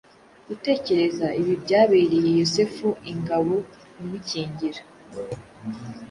Gutekereza 0.47 1.27
ibi 1.39 1.53
byabereye 1.63 2.29
Yosefu 2.39 2.87
ingabo 3.11 3.55
imukingira 4.01 4.81